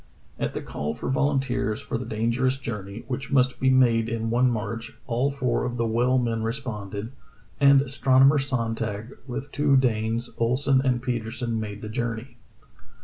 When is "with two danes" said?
9.27-10.31